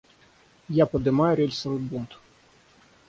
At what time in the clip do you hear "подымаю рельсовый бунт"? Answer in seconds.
0.93-2.11